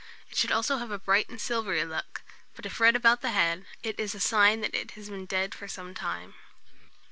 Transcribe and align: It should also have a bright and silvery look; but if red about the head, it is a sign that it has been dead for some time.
It 0.31 0.35
should 0.35 0.51
also 0.51 0.77
have 0.77 0.89
a 0.89 0.97
bright 0.97 1.29
and 1.29 1.39
silvery 1.39 1.85
look; 1.85 2.23
but 2.55 2.65
if 2.65 2.79
red 2.79 2.95
about 2.95 3.21
the 3.21 3.29
head, 3.33 3.67
it 3.83 3.99
is 3.99 4.15
a 4.15 4.19
sign 4.19 4.61
that 4.61 4.73
it 4.73 4.93
has 4.97 5.09
been 5.11 5.27
dead 5.27 5.53
for 5.53 5.67
some 5.67 5.93
time. 5.93 6.33